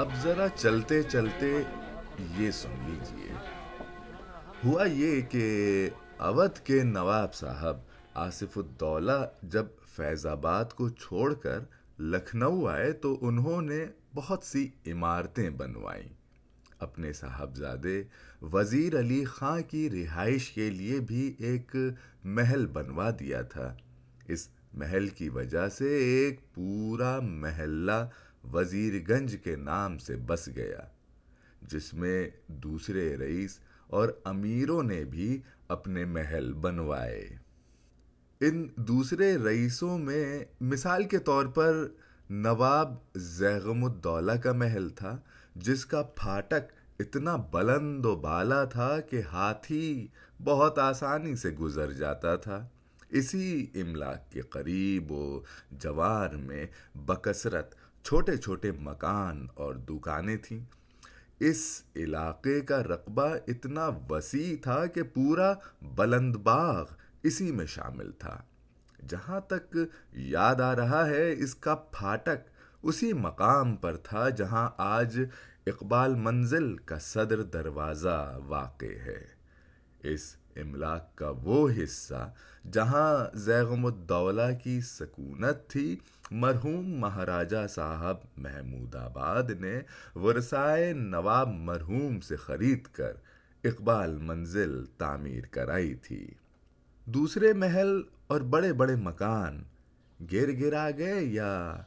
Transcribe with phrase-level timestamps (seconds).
[0.00, 1.62] اب ذرا چلتے چلتے
[2.38, 3.32] یہ سن لیجیے
[4.64, 5.44] ہوا یہ کہ
[6.16, 7.76] اودھ کے نواب صاحب
[8.14, 11.60] آصف الدولہ جب فیض آباد کو چھوڑ کر
[11.98, 16.08] لکھنؤ آئے تو انہوں نے بہت سی عمارتیں بنوائیں۔
[16.78, 18.02] اپنے صاحبزادے
[18.42, 21.76] وزیر علی خاں کی رہائش کے لیے بھی ایک
[22.24, 23.76] محل بنوا دیا تھا۔
[24.28, 28.08] اس محل کی وجہ سے ایک پورا محلہ
[28.44, 30.80] وزیر گنج کے نام سے بس گیا،
[31.62, 37.28] جس میں دوسرے رئیس اور امیروں نے بھی اپنے محل بنوائے۔
[38.40, 41.86] ان دوسرے رئیسوں میں مثال کے طور پر
[42.30, 45.18] نواب زیغم الدولہ کا محل تھا،
[45.56, 50.06] جس کا پھاٹک اتنا بلند و بالا تھا کہ ہاتھی
[50.44, 52.68] بہت آسانی سے گزر جاتا تھا۔
[53.08, 60.64] اسی املاک کے قریب و جوار میں بکثرت چھوٹے چھوٹے مکان اور دکانیں تھیں۔
[61.40, 66.84] اس علاقے کا رقبہ اتنا وسیع تھا کہ پورا بلند باغ
[67.22, 68.42] اسی میں شامل تھا۔
[69.08, 69.76] جہاں تک
[70.12, 72.50] یاد آ رہا ہے، اس کا پھاٹک
[72.82, 75.20] اسی مقام پر تھا جہاں آج
[75.66, 79.26] اقبال منزل کا صدر دروازہ واقع ہے۔
[80.02, 82.32] اس املاک کا وہ حصہ
[82.72, 85.96] جہاں زیغم الدولہ کی سکونت تھی،
[86.30, 89.80] مرحوم مہاراجہ صاحب محمود آباد نے
[90.14, 93.12] ورثائے نواب مرحوم سے خرید کر
[93.64, 96.30] اقبال منزل تعمیر کرائی تھی۔
[97.04, 99.62] دوسرے محل اور بڑے بڑے مکان
[100.32, 101.82] گر گرا گئے یا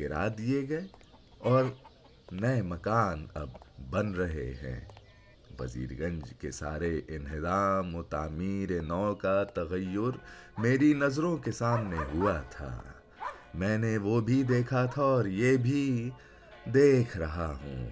[0.00, 0.86] گرا دیے گئے
[1.38, 1.64] اور
[2.32, 3.48] نئے مکان اب
[3.90, 4.84] بن رہے ہیں۔
[5.58, 10.16] پذیر گنج کے سارے انہدام و تعمیر نو کا تغیر
[10.58, 12.82] میری نظروں کے سامنے ہوا تھا۔
[13.54, 16.10] میں نے وہ بھی دیکھا تھا اور یہ بھی
[16.74, 17.88] دیکھ رہا ہوں۔